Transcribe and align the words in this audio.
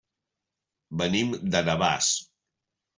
Venim 1.03 1.37
de 1.57 1.65
Navàs. 1.71 2.13